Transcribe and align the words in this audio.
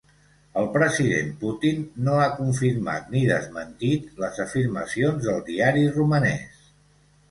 El 0.61 0.69
president 0.77 1.29
Putin 1.43 1.83
no 2.07 2.17
ha 2.23 2.33
confirmat 2.41 3.13
ni 3.13 3.23
desmentit 3.35 4.11
les 4.25 4.43
afirmacions 4.49 5.27
del 5.31 5.49
diari 5.55 5.91
romanès. 6.03 6.71